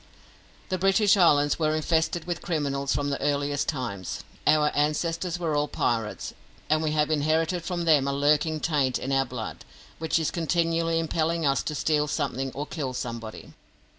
The 0.69 0.79
British 0.79 1.15
Islands 1.15 1.59
were 1.59 1.75
infested 1.75 2.25
with 2.25 2.41
criminals 2.41 2.91
from 2.95 3.11
the 3.11 3.21
earliest 3.21 3.67
times. 3.69 4.23
Our 4.47 4.69
ancestors 4.73 5.37
were 5.37 5.53
all 5.55 5.67
pirates, 5.67 6.33
and 6.71 6.81
we 6.81 6.93
have 6.93 7.11
inherited 7.11 7.63
from 7.63 7.85
them 7.85 8.07
a 8.07 8.11
lurking 8.11 8.61
taint 8.61 8.97
in 8.97 9.11
our 9.11 9.25
blood, 9.25 9.63
which 9.99 10.17
is 10.17 10.31
continually 10.31 10.97
impelling 10.97 11.45
us 11.45 11.61
to 11.61 11.75
steal 11.75 12.07
something 12.07 12.51
or 12.55 12.65
kill 12.65 12.95
somebody. 12.95 13.53